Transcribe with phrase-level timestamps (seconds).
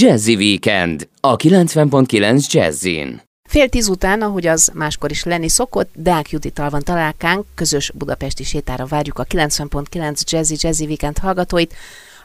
[0.00, 3.22] Jazzy Weekend a 90.9 Jazzin.
[3.48, 8.44] Fél tíz után, ahogy az máskor is lenni szokott, Deák Judital van találkánk, közös budapesti
[8.44, 11.74] sétára várjuk a 90.9 Jazzy Jazzy Weekend hallgatóit,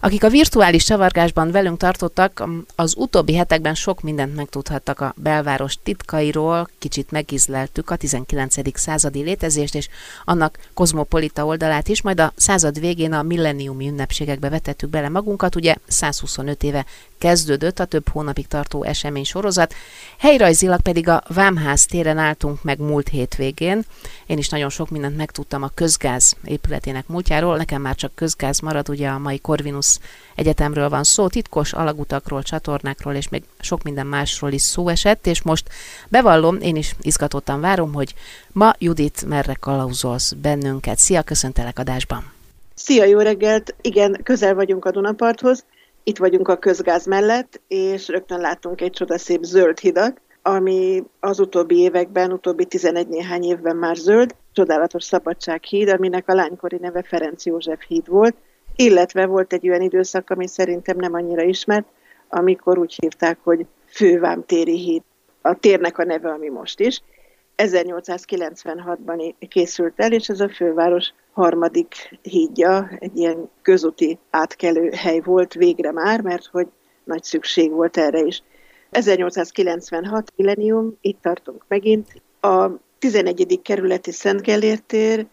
[0.04, 2.44] akik a virtuális csavargásban velünk tartottak,
[2.76, 8.80] az utóbbi hetekben sok mindent megtudhattak a belváros titkairól, kicsit megizleltük a 19.
[8.80, 9.88] századi létezést és
[10.26, 15.76] annak kozmopolita oldalát is, majd a század végén a milleniumi ünnepségekbe vetettük bele magunkat, ugye
[15.88, 16.86] 125 éve
[17.24, 19.74] kezdődött a több hónapig tartó esemény sorozat,
[20.18, 23.84] helyrajzilag pedig a Vámház téren álltunk meg múlt hétvégén.
[24.26, 28.90] Én is nagyon sok mindent megtudtam a közgáz épületének múltjáról, nekem már csak közgáz marad,
[28.90, 30.00] ugye a mai Corvinus
[30.36, 35.42] Egyetemről van szó, titkos alagutakról, csatornákról és még sok minden másról is szó esett, és
[35.42, 35.70] most
[36.10, 38.14] bevallom, én is izgatottan várom, hogy
[38.52, 40.98] ma Judit merre kalauzolsz bennünket.
[40.98, 42.32] Szia, köszöntelek adásban!
[42.76, 43.76] Szia, jó reggelt!
[43.82, 45.64] Igen, közel vagyunk a Dunaparthoz,
[46.04, 51.80] itt vagyunk a közgáz mellett, és rögtön látunk egy csodaszép zöld hidat, ami az utóbbi
[51.80, 57.82] években, utóbbi 11 néhány évben már zöld, csodálatos szabadsághíd, aminek a lánykori neve Ferenc József
[57.88, 58.36] híd volt,
[58.76, 61.86] illetve volt egy olyan időszak, ami szerintem nem annyira ismert,
[62.30, 65.02] amikor úgy hívták, hogy Fővámtéri híd.
[65.42, 67.02] A térnek a neve, ami most is.
[67.58, 75.54] 1896-ban készült el, és ez a főváros harmadik hídja, egy ilyen közúti átkelő hely volt
[75.54, 76.68] végre már, mert hogy
[77.04, 78.44] nagy szükség volt erre is.
[78.90, 82.22] 1896 millenium, itt tartunk megint.
[82.40, 83.60] A 11.
[83.64, 85.26] kerületi Szent tér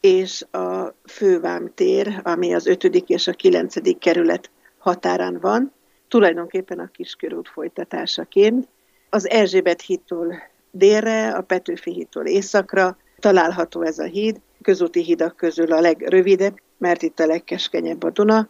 [0.00, 2.84] és a Fővám tér, ami az 5.
[2.84, 3.98] és a 9.
[3.98, 5.72] kerület határán van,
[6.08, 8.68] tulajdonképpen a kiskörút folytatásaként.
[9.10, 10.42] Az Erzsébet hídtól
[10.74, 17.02] délre, a Petőfi hídtól északra található ez a híd, közúti hidak közül a legrövidebb, mert
[17.02, 18.48] itt a legkeskenyebb a Duna,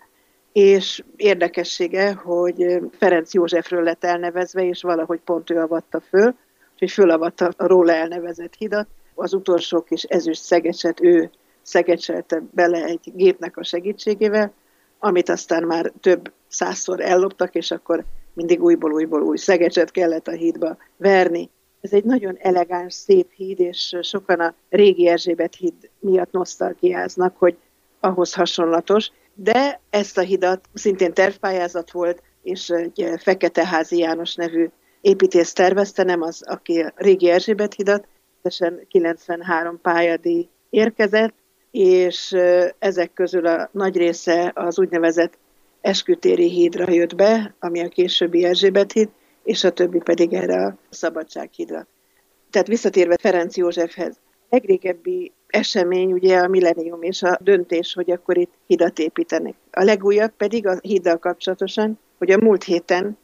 [0.53, 6.35] és érdekessége, hogy Ferenc Józsefről lett elnevezve, és valahogy pont ő avatta föl,
[6.79, 8.87] hogy fölavatta a róla elnevezett hidat.
[9.15, 11.31] Az utolsó kis ezüst szegecset ő
[11.63, 14.53] szegecselte bele egy gépnek a segítségével,
[14.99, 20.77] amit aztán már több százszor elloptak, és akkor mindig újból-újból új szegecset kellett a hídba
[20.97, 21.51] verni.
[21.85, 27.57] Ez egy nagyon elegáns, szép híd, és sokan a régi Erzsébet híd miatt nosztalgiáznak, hogy
[28.01, 34.69] ahhoz hasonlatos, de ezt a hidat szintén tervpályázat volt, és egy Fekete Házi János nevű
[35.01, 38.07] építész tervezte, nem az, aki a régi Erzsébet hidat,
[38.89, 41.35] 93 pályadíj érkezett,
[41.71, 42.37] és
[42.79, 45.39] ezek közül a nagy része az úgynevezett
[45.81, 49.09] Eskütéri hídra jött be, ami a későbbi Erzsébet híd,
[49.45, 51.87] és a többi pedig erre a Szabadsághídra.
[52.51, 54.17] Tehát visszatérve Ferenc Józsefhez,
[54.51, 59.55] legrégebbi esemény ugye a millenium és a döntés, hogy akkor itt hidat építenek.
[59.71, 63.19] A legújabb pedig a híddal kapcsolatosan, hogy a múlt héten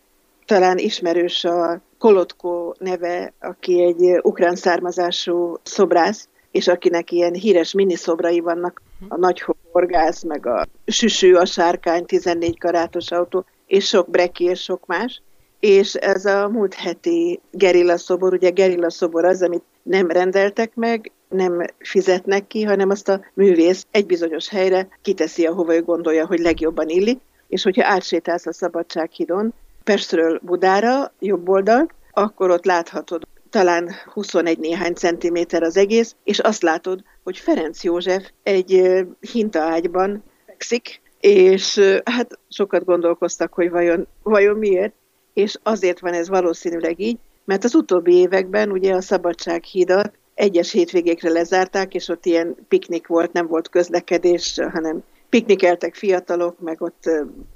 [0.46, 8.40] talán ismerős a Kolotko neve, aki egy ukrán származású szobrász, és akinek ilyen híres miniszobrai
[8.40, 14.44] vannak, a nagy horgász, meg a süsű, a sárkány, 14 karátos autó, és sok breki,
[14.44, 15.22] és sok más.
[15.60, 21.10] És ez a múlt heti gerilla szobor, ugye gerilla szobor az, amit nem rendeltek meg,
[21.28, 26.38] nem fizetnek ki, hanem azt a művész egy bizonyos helyre kiteszi, ahova ő gondolja, hogy
[26.38, 29.54] legjobban illik, és hogyha átsétálsz a Szabadsághidon,
[29.84, 36.62] Pestről Budára, jobb oldal, akkor ott láthatod talán 21 néhány centiméter az egész, és azt
[36.62, 44.94] látod, hogy Ferenc József egy hintaágyban fekszik, és hát sokat gondolkoztak, hogy vajon, vajon miért,
[45.34, 51.30] és azért van ez valószínűleg így, mert az utóbbi években ugye a Szabadsághídat egyes hétvégékre
[51.30, 57.04] lezárták, és ott ilyen piknik volt, nem volt közlekedés, hanem piknikeltek fiatalok, meg ott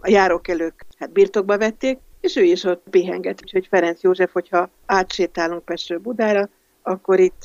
[0.00, 3.40] a járókelők hát birtokba vették, és ő is ott pihenget.
[3.42, 6.48] Úgyhogy Ferenc József, hogyha átsétálunk Pestről Budára,
[6.82, 7.42] akkor itt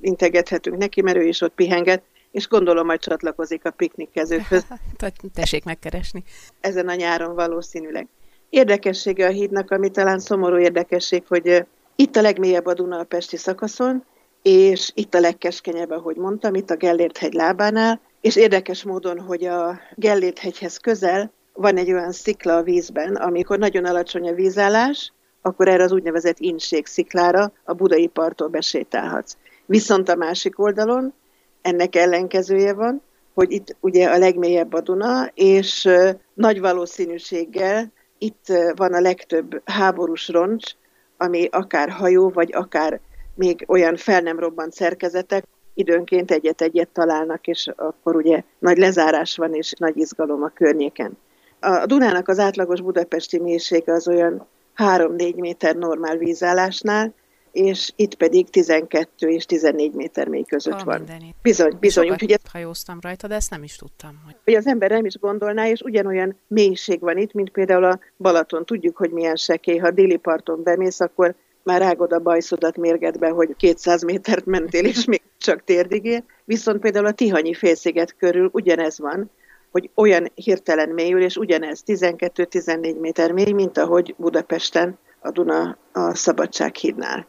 [0.00, 4.66] integethetünk neki, mert ő is ott pihenget, és gondolom majd csatlakozik a piknikkezőkhöz.
[5.34, 6.24] Tessék megkeresni.
[6.60, 8.06] Ezen a nyáron valószínűleg.
[8.52, 11.66] Érdekessége a hídnak, ami talán szomorú érdekesség, hogy
[11.96, 14.04] itt a legmélyebb a Duna a Pesti szakaszon,
[14.42, 19.44] és itt a legkeskenyebb, ahogy mondtam, itt a Gellért hegy lábánál, és érdekes módon, hogy
[19.44, 25.12] a Gellért hegyhez közel van egy olyan szikla a vízben, amikor nagyon alacsony a vízállás,
[25.42, 29.36] akkor erre az úgynevezett inség sziklára a budai parttól besétálhatsz.
[29.66, 31.14] Viszont a másik oldalon
[31.62, 33.02] ennek ellenkezője van,
[33.34, 35.88] hogy itt ugye a legmélyebb a Duna, és
[36.34, 38.46] nagy valószínűséggel itt
[38.76, 40.72] van a legtöbb háborús roncs,
[41.16, 43.00] ami akár hajó, vagy akár
[43.34, 49.54] még olyan fel nem robbant szerkezetek, időnként egyet-egyet találnak, és akkor ugye nagy lezárás van,
[49.54, 51.18] és nagy izgalom a környéken.
[51.60, 54.46] A Dunának az átlagos budapesti mélysége az olyan
[54.76, 57.14] 3-4 méter normál vízállásnál,
[57.52, 60.98] és itt pedig 12 és 14 méter mély között a van.
[60.98, 61.34] Mindenit.
[61.42, 62.10] Bizony, bizony.
[62.10, 64.22] Úgyhogy hajóztam rajta, de ezt nem is tudtam.
[64.24, 64.36] Hogy...
[64.44, 68.64] hogy az ember nem is gondolná, és ugyanolyan mélység van itt, mint például a Balaton.
[68.64, 69.76] Tudjuk, hogy milyen sekély.
[69.76, 75.04] Ha déli parton bemész, akkor már rágod a bajszodat mérgetbe, hogy 200 métert mentél, és
[75.04, 76.22] még csak térdig ér.
[76.44, 79.30] Viszont például a Tihanyi félsziget körül ugyanez van,
[79.70, 86.14] hogy olyan hirtelen mélyül, és ugyanez 12-14 méter mély, mint ahogy Budapesten a Duna a
[86.14, 87.26] Szabadsághídnál.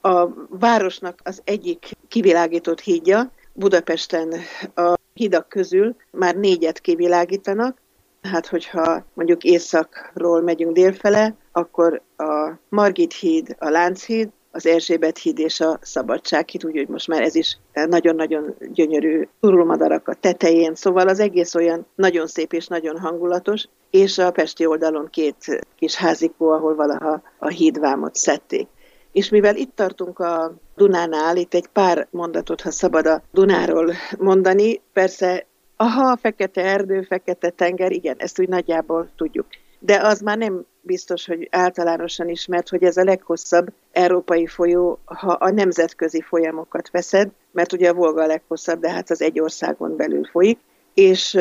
[0.00, 4.34] A városnak az egyik kivilágított hídja, Budapesten
[4.74, 7.78] a hidak közül már négyet kivilágítanak,
[8.22, 15.38] hát hogyha mondjuk északról megyünk délfele, akkor a Margit híd, a Lánchíd, az Erzsébet híd
[15.38, 21.20] és a Szabadsághíd, úgyhogy most már ez is nagyon-nagyon gyönyörű turulmadarak a tetején, szóval az
[21.20, 26.74] egész olyan nagyon szép és nagyon hangulatos, és a Pesti oldalon két kis házikó, ahol
[26.74, 28.68] valaha a hídvámot szedték.
[29.14, 34.80] És mivel itt tartunk a Dunánál, itt egy pár mondatot, ha szabad a Dunáról mondani,
[34.92, 35.46] persze,
[35.76, 39.46] aha, fekete erdő, fekete tenger, igen, ezt úgy nagyjából tudjuk.
[39.78, 45.30] De az már nem biztos, hogy általánosan ismert, hogy ez a leghosszabb európai folyó, ha
[45.32, 49.96] a nemzetközi folyamokat veszed, mert ugye a Volga a leghosszabb, de hát az egy országon
[49.96, 50.58] belül folyik,
[50.94, 51.34] és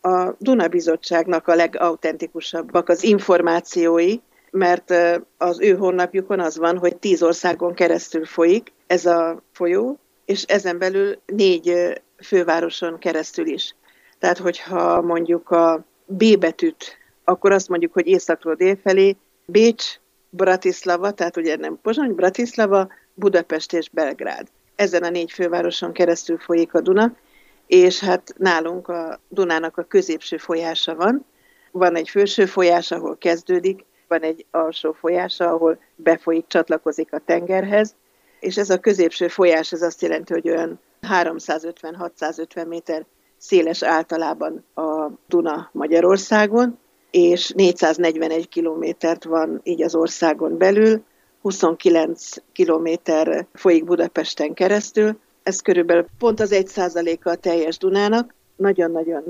[0.00, 4.20] a Duna Bizottságnak a legautentikusabbak az információi,
[4.52, 4.94] mert
[5.36, 10.78] az ő honlapjukon az van, hogy tíz országon keresztül folyik ez a folyó, és ezen
[10.78, 11.74] belül négy
[12.22, 13.74] fővároson keresztül is.
[14.18, 19.16] Tehát, hogyha mondjuk a B betűt, akkor azt mondjuk, hogy északról délfelé,
[19.46, 19.84] Bécs,
[20.30, 24.46] Bratislava, tehát ugye nem Pozsony, Bratislava, Budapest és Belgrád.
[24.76, 27.16] Ezen a négy fővároson keresztül folyik a Duna,
[27.66, 31.24] és hát nálunk a Dunának a középső folyása van.
[31.70, 37.94] Van egy felső folyás, ahol kezdődik, van egy alsó folyása, ahol befolyik, csatlakozik a tengerhez,
[38.40, 43.04] és ez a középső folyás, ez azt jelenti, hogy olyan 350-650 méter
[43.38, 46.78] széles általában a Duna Magyarországon,
[47.10, 51.02] és 441 kilométert van így az országon belül,
[51.40, 59.24] 29 kilométer folyik Budapesten keresztül, ez körülbelül pont az egy százaléka a teljes Dunának, nagyon-nagyon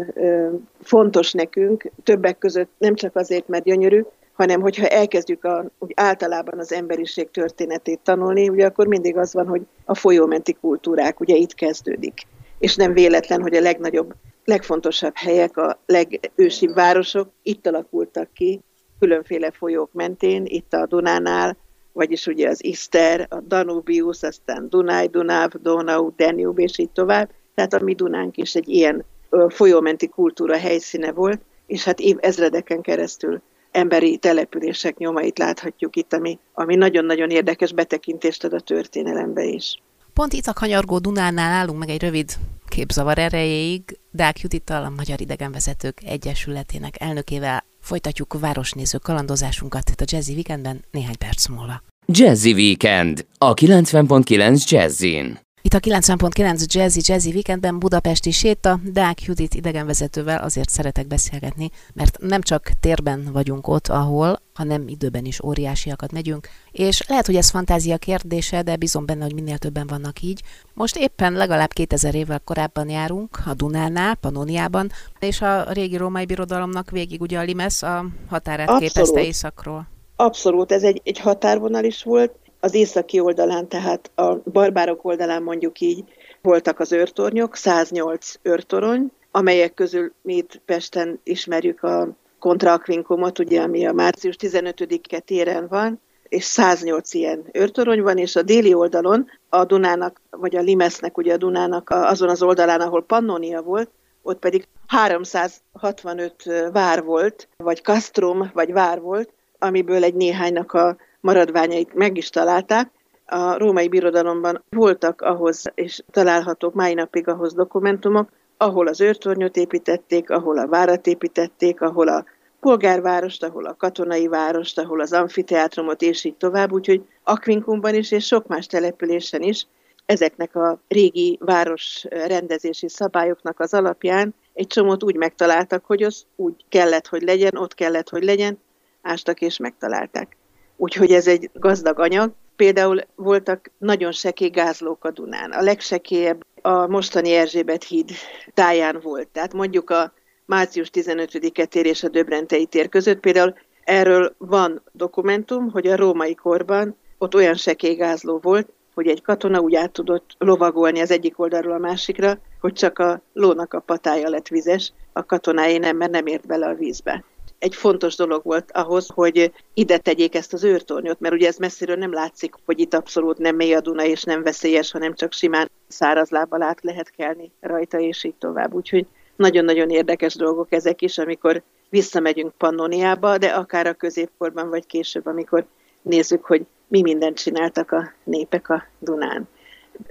[0.82, 4.02] fontos nekünk, többek között nem csak azért, mert gyönyörű,
[4.32, 9.46] hanem hogyha elkezdjük a, úgy általában az emberiség történetét tanulni, ugye akkor mindig az van,
[9.46, 12.26] hogy a folyómenti kultúrák ugye itt kezdődik.
[12.58, 14.14] És nem véletlen, hogy a legnagyobb,
[14.44, 18.60] legfontosabb helyek, a legősibb városok itt alakultak ki,
[18.98, 21.56] különféle folyók mentén, itt a Dunánál,
[21.92, 27.30] vagyis ugye az Iszter, a Danubius, aztán Dunaj, Dunáv, Donau, Danube, és így tovább.
[27.54, 29.04] Tehát a mi Dunánk is egy ilyen
[29.48, 33.42] folyómenti kultúra helyszíne volt, és hát év ezredeken keresztül
[33.72, 39.82] emberi települések nyomait láthatjuk itt, ami, ami nagyon-nagyon érdekes betekintést ad a történelembe is.
[40.12, 42.32] Pont itt a Kanyargó Dunánál állunk meg egy rövid
[42.68, 43.82] képzavar erejéig.
[44.10, 51.18] Dák Judittal, a Magyar Idegenvezetők Egyesületének elnökével folytatjuk városnéző kalandozásunkat itt a Jazzy Weekendben néhány
[51.18, 51.82] perc múlva.
[52.06, 55.38] Jazzy Weekend a 90.9 Jazzin.
[55.72, 62.18] Itt a 90.9 Jazzy Jazzy Weekendben Budapesti séta, Dák Judit idegenvezetővel azért szeretek beszélgetni, mert
[62.20, 67.50] nem csak térben vagyunk ott, ahol, hanem időben is óriásiakat megyünk, és lehet, hogy ez
[67.50, 70.42] fantázia kérdése, de bizony benne, hogy minél többen vannak így.
[70.74, 76.90] Most éppen legalább 2000 évvel korábban járunk, a Dunánál, Panoniában, és a régi római birodalomnak
[76.90, 78.92] végig ugye a Limes a határát Abszolút.
[78.92, 79.88] képezte északról.
[80.16, 85.80] Abszolút, ez egy, egy határvonal is volt, az északi oldalán, tehát a barbárok oldalán mondjuk
[85.80, 86.04] így
[86.42, 93.86] voltak az őrtornyok, 108 őrtorony, amelyek közül mi itt Pesten ismerjük a kontraakvinkumot, ugye, ami
[93.86, 99.64] a március 15-e téren van, és 108 ilyen őrtorony van, és a déli oldalon a
[99.64, 103.90] Dunának, vagy a Limesznek, ugye a Dunának azon az oldalán, ahol Pannonia volt,
[104.22, 106.34] ott pedig 365
[106.72, 112.90] vár volt, vagy kastrum, vagy vár volt, amiből egy néhánynak a maradványait meg is találták.
[113.26, 120.30] A római birodalomban voltak ahhoz, és találhatók mai napig ahhoz dokumentumok, ahol az őrtornyot építették,
[120.30, 122.24] ahol a várat építették, ahol a
[122.60, 128.26] polgárvárost, ahol a katonai várost, ahol az amfiteátrumot, és így tovább, úgyhogy Akvinkumban is, és
[128.26, 129.66] sok más településen is
[130.06, 136.64] ezeknek a régi város rendezési szabályoknak az alapján egy csomót úgy megtaláltak, hogy az úgy
[136.68, 138.58] kellett, hogy legyen, ott kellett, hogy legyen,
[139.02, 140.36] ástak és megtalálták.
[140.76, 142.32] Úgyhogy ez egy gazdag anyag.
[142.56, 145.50] Például voltak nagyon sekély gázlók a Dunán.
[145.50, 148.10] A legsekélyebb a mostani Erzsébet híd
[148.54, 149.28] táján volt.
[149.28, 150.12] Tehát mondjuk a
[150.44, 156.34] március 15-e tér és a Döbrentei tér között például Erről van dokumentum, hogy a római
[156.34, 161.74] korban ott olyan sekélygázló volt, hogy egy katona úgy át tudott lovagolni az egyik oldalról
[161.74, 166.26] a másikra, hogy csak a lónak a patája lett vizes, a katonáé nem, mert nem
[166.26, 167.24] ért bele a vízbe.
[167.62, 171.96] Egy fontos dolog volt ahhoz, hogy ide tegyék ezt az őrtornyot, mert ugye ez messziről
[171.96, 175.70] nem látszik, hogy itt abszolút nem mély a Duna és nem veszélyes, hanem csak simán
[175.88, 178.74] száraz lábbal át lehet kelni rajta, és így tovább.
[178.74, 185.26] Úgyhogy nagyon-nagyon érdekes dolgok ezek is, amikor visszamegyünk Pannoniába, de akár a középkorban, vagy később,
[185.26, 185.64] amikor
[186.02, 189.48] nézzük, hogy mi mindent csináltak a népek a Dunán.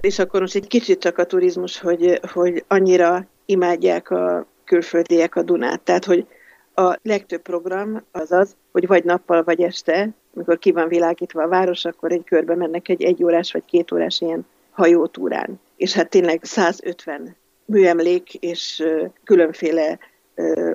[0.00, 5.42] És akkor most egy kicsit csak a turizmus, hogy, hogy annyira imádják a külföldiek a
[5.42, 5.80] Dunát.
[5.80, 6.26] Tehát, hogy
[6.74, 11.48] a legtöbb program az az, hogy vagy nappal, vagy este, amikor ki van világítva a
[11.48, 15.60] város, akkor egy körbe mennek egy egyórás vagy két órás ilyen hajótúrán.
[15.76, 18.84] És hát tényleg 150 műemlék és
[19.24, 19.98] különféle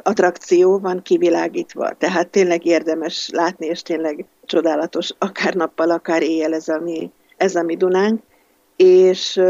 [0.02, 1.94] attrakció van kivilágítva.
[1.94, 7.56] Tehát tényleg érdemes látni, és tényleg csodálatos, akár nappal, akár éjjel ez a mi, ez
[7.56, 8.22] a mi Dunánk.
[8.76, 9.42] És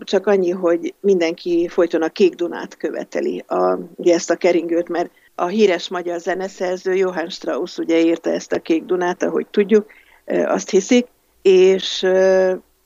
[0.00, 5.10] csak annyi, hogy mindenki folyton a Kék Dunát követeli, a, ugye ezt a keringőt, mert
[5.40, 9.86] a híres magyar zeneszerző Johann Strauss ugye írta ezt a Kék Dunát, ahogy tudjuk,
[10.26, 11.06] azt hiszik,
[11.42, 12.06] és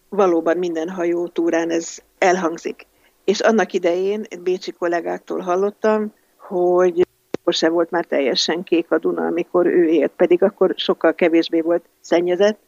[0.08, 2.86] valóban minden hajó túrán ez elhangzik.
[3.24, 7.06] És annak idején bécsi kollégáktól hallottam, hogy
[7.40, 11.60] akkor se volt már teljesen kék a Duna, amikor ő élt, pedig akkor sokkal kevésbé
[11.60, 12.58] volt szennyezett,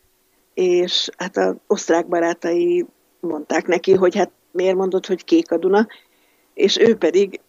[0.54, 2.86] és hát az osztrák barátai
[3.20, 5.86] mondták neki, hogy hát miért mondod, hogy kék a Duna,
[6.56, 7.40] és ő pedig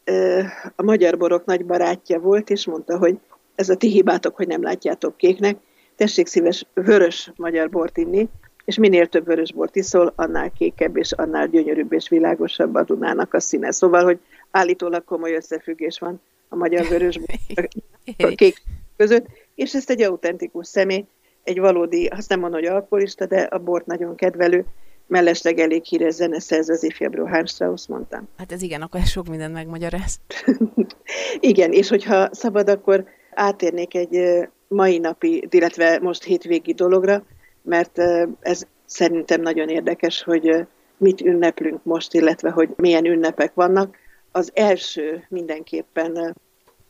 [0.76, 3.20] a magyar borok nagy barátja volt, és mondta, hogy
[3.56, 5.58] ez a ti hibátok, hogy nem látjátok kéknek,
[5.96, 8.30] tessék szíves vörös magyar bort inni,
[8.66, 13.34] és minél több vörös bort iszol, annál kékebb és annál gyönyörűbb és világosabb a Dunának
[13.34, 13.72] a színe.
[13.72, 14.20] Szóval, hogy
[14.52, 17.20] állítólag komoly összefüggés van a magyar vörös
[18.18, 18.62] a kék
[18.98, 21.06] között, és ezt egy autentikus személy,
[21.44, 24.66] egy valódi, azt nem mondom, hogy alkoholista, de a bort nagyon kedvelő,
[25.08, 28.28] mellesleg elég híres zeneszerző, az ifjabb Johann Strauss mondtam.
[28.38, 30.20] Hát ez igen, akkor sok mindent megmagyaráz.
[31.40, 37.24] igen, és hogyha szabad, akkor átérnék egy mai napi, illetve most hétvégi dologra,
[37.62, 38.00] mert
[38.40, 43.98] ez szerintem nagyon érdekes, hogy mit ünneplünk most, illetve hogy milyen ünnepek vannak.
[44.32, 46.36] Az első mindenképpen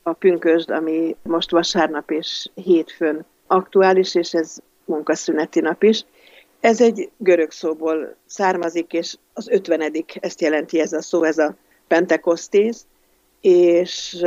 [0.04, 6.06] a pünkösd, ami most vasárnap és hétfőn aktuális, és ez munkaszüneti nap is.
[6.60, 11.56] Ez egy görög szóból származik, és az ötvenedik, ezt jelenti ez a szó, ez a
[11.88, 12.86] Pentekosztész,
[13.42, 14.24] és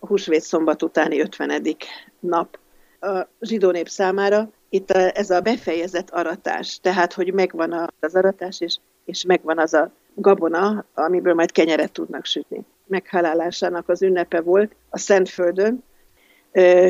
[0.00, 1.84] húsvét szombat utáni ötvenedik
[2.20, 2.58] nap.
[3.00, 8.60] A zsidó nép számára itt a, ez a befejezett aratás, tehát hogy megvan az aratás,
[8.60, 12.60] és, és megvan az a gabona, amiből majd kenyeret tudnak sütni.
[12.86, 15.84] Meghalálásának az ünnepe volt a Szentföldön.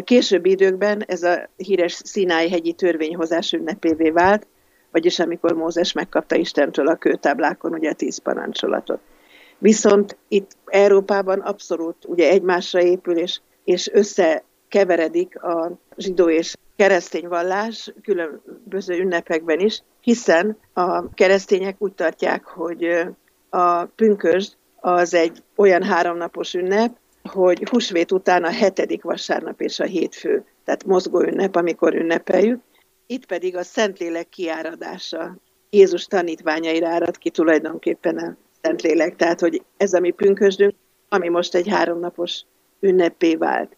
[0.05, 4.47] Későbbi időkben ez a híres Színály hegyi törvényhozás ünnepévé vált,
[4.95, 9.01] vagyis amikor Mózes megkapta Istentől a kőtáblákon ugye tíz parancsolatot.
[9.59, 17.93] Viszont itt Európában abszolút ugye egymásra épül, és, és összekeveredik a zsidó és keresztény vallás
[18.03, 23.07] különböző ünnepekben is, hiszen a keresztények úgy tartják, hogy
[23.51, 29.85] a pünkösd az egy olyan háromnapos ünnep, hogy húsvét után a hetedik vasárnap és a
[29.85, 32.61] hétfő, tehát mozgó ünnep, amikor ünnepeljük.
[33.07, 35.37] Itt pedig a Szentlélek kiáradása
[35.71, 40.75] Jézus tanítványaira árad ki tulajdonképpen a Szentlélek, tehát hogy ez a mi pünkösdünk,
[41.09, 42.41] ami most egy háromnapos
[42.81, 43.77] ünnepé vált.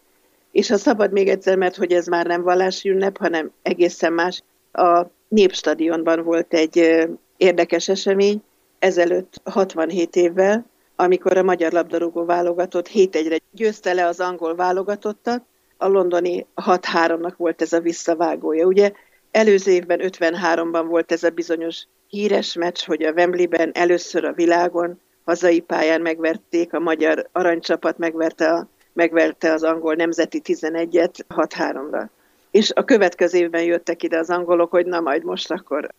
[0.51, 4.43] És ha szabad még egyszer, mert hogy ez már nem vallási ünnep, hanem egészen más,
[4.71, 7.07] a Népstadionban volt egy
[7.37, 8.43] érdekes esemény,
[8.79, 10.65] ezelőtt 67 évvel,
[10.95, 15.43] amikor a magyar labdarúgó válogatott 7-1-re győzte le az angol válogatottat,
[15.77, 18.65] a londoni 6-3-nak volt ez a visszavágója.
[18.65, 18.91] Ugye
[19.37, 25.01] előző évben 53-ban volt ez a bizonyos híres meccs, hogy a Wembleyben először a világon
[25.25, 32.07] hazai pályán megverték, a magyar aranycsapat megverte a megverte az angol nemzeti 11-et 6-3-ra.
[32.51, 35.93] És a következő évben jöttek ide az angolok, hogy na majd most akkor.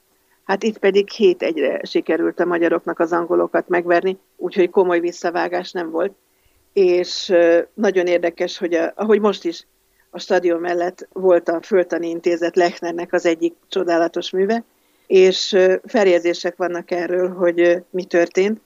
[0.44, 6.12] Hát itt pedig 7-1-re sikerült a magyaroknak az angolokat megverni, úgyhogy komoly visszavágás nem volt.
[6.72, 7.32] És
[7.74, 9.66] nagyon érdekes, hogy a, ahogy most is
[10.10, 14.64] a stadion mellett volt a Föltani Intézet Lechnernek az egyik csodálatos műve,
[15.06, 18.60] és feljegyzések vannak erről, hogy mi történt.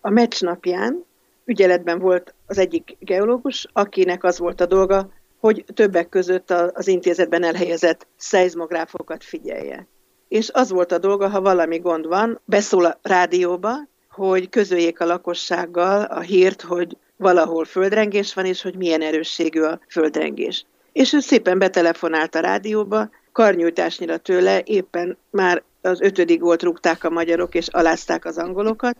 [0.00, 1.04] A meccs napján
[1.44, 7.42] ügyeletben volt az egyik geológus, akinek az volt a dolga, hogy többek között az intézetben
[7.42, 9.86] elhelyezett szeizmográfokat figyelje.
[10.28, 13.74] És az volt a dolga, ha valami gond van, beszól a rádióba,
[14.10, 19.80] hogy közöljék a lakossággal a hírt, hogy valahol földrengés van, és hogy milyen erősségű a
[19.88, 20.66] földrengés.
[20.98, 27.10] És ő szépen betelefonált a rádióba, karnyújtásnyira tőle éppen már az ötödik gólt rúgták a
[27.10, 28.96] magyarok, és alázták az angolokat,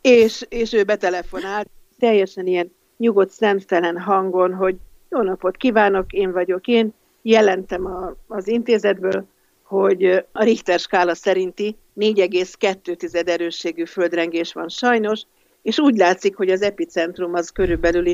[0.00, 1.68] és, és ő betelefonált,
[1.98, 4.76] teljesen ilyen nyugodt, szemtelen hangon, hogy
[5.10, 9.26] jó napot kívánok, én vagyok én, jelentem a, az intézetből,
[9.62, 15.22] hogy a Richter skála szerinti 4,2 erősségű földrengés van sajnos,
[15.62, 18.06] és úgy látszik, hogy az epicentrum az körülbelül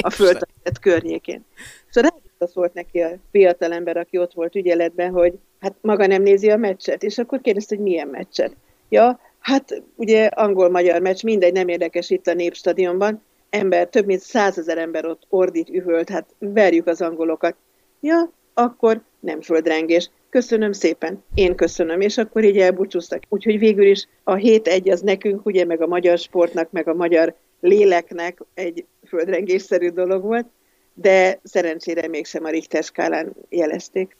[0.00, 0.38] a föld
[0.80, 1.44] környékén.
[1.90, 2.10] Szóval
[2.46, 7.02] szólt neki a fiatalember, aki ott volt ügyeletben, hogy hát maga nem nézi a meccset,
[7.02, 8.56] és akkor kérdezte, hogy milyen meccset.
[8.88, 14.78] Ja, hát ugye angol-magyar meccs, mindegy, nem érdekes itt a Népstadionban, ember, több mint százezer
[14.78, 17.56] ember ott ordít, üvölt, hát verjük az angolokat.
[18.00, 20.10] Ja, akkor nem földrengés.
[20.30, 23.22] Köszönöm szépen, én köszönöm, és akkor így elbúcsúztak.
[23.28, 27.34] Úgyhogy végül is a 7-1 az nekünk, ugye, meg a magyar sportnak, meg a magyar
[27.60, 30.46] léleknek egy földrengésszerű dolog volt,
[30.94, 34.16] de szerencsére mégsem a Richter skálán jelezték.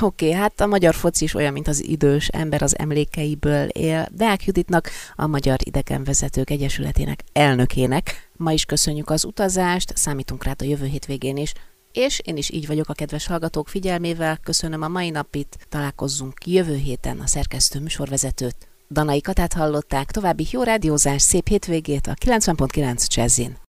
[0.00, 4.08] Oké, okay, hát a magyar foci is olyan, mint az idős ember az emlékeiből él.
[4.12, 8.30] Deák Juditnak, a Magyar Idegenvezetők Egyesületének elnökének.
[8.36, 11.52] Ma is köszönjük az utazást, számítunk rá a jövő hétvégén is.
[11.92, 16.74] És én is így vagyok a kedves hallgatók figyelmével, köszönöm a mai napit, találkozzunk jövő
[16.74, 18.56] héten a szerkesztő műsorvezetőt.
[18.90, 23.68] Danai Katát hallották, további jó rádiózás, szép hétvégét a 90.9 Jazzin.